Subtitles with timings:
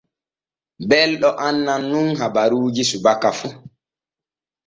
[0.89, 3.47] Belɗo anŋan nun habaruuji subaka fu.